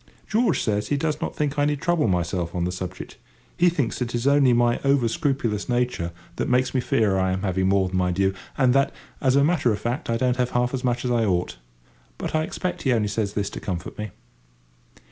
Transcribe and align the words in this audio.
George 0.27 0.63
says 0.63 0.87
he 0.87 0.97
does 0.97 1.21
not 1.21 1.35
think 1.35 1.59
I 1.59 1.65
need 1.65 1.79
trouble 1.79 2.07
myself 2.07 2.55
on 2.55 2.63
the 2.63 2.71
subject. 2.71 3.17
He 3.55 3.69
thinks 3.69 4.01
it 4.01 4.15
is 4.15 4.25
only 4.25 4.51
my 4.51 4.79
over 4.83 5.07
scrupulous 5.07 5.69
nature 5.69 6.11
that 6.37 6.49
makes 6.49 6.73
me 6.73 6.81
fear 6.81 7.19
I 7.19 7.31
am 7.31 7.43
having 7.43 7.69
more 7.69 7.87
than 7.87 7.97
my 7.99 8.11
due; 8.11 8.33
and 8.57 8.73
that, 8.73 8.91
as 9.21 9.35
a 9.35 9.43
matter 9.43 9.71
of 9.71 9.77
fact, 9.77 10.09
I 10.09 10.17
don't 10.17 10.37
have 10.37 10.49
half 10.57 10.73
as 10.73 10.83
much 10.83 11.05
as 11.05 11.11
I 11.11 11.23
ought. 11.25 11.57
But 12.17 12.33
I 12.33 12.41
expect 12.41 12.81
he 12.81 12.93
only 12.93 13.09
says 13.09 13.33
this 13.33 13.51
to 13.51 13.59
comfort 13.59 13.95
me. 13.99 14.09